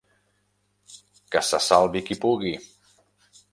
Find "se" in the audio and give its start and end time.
1.49-1.61